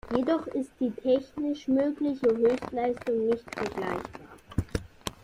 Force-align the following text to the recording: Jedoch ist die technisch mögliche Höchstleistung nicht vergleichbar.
Jedoch 0.15 0.47
ist 0.47 0.71
die 0.79 0.89
technisch 0.89 1.67
mögliche 1.67 2.25
Höchstleistung 2.25 3.27
nicht 3.27 3.45
vergleichbar. 3.55 4.01